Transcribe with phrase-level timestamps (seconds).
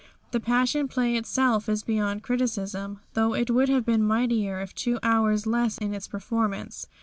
[0.31, 4.97] The Passion Play itself is beyond criticism, though it would have been mightier if two
[5.03, 6.87] hours less in its performance.